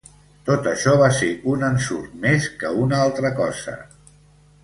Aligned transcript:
Tot 0.45 0.69
això 0.69 0.93
va 1.01 1.09
ser 1.17 1.27
un 1.51 1.65
ensurt 1.67 2.17
més 2.25 2.49
que 2.63 2.73
una 2.85 3.01
altra 3.09 3.33
cosa. 3.43 3.77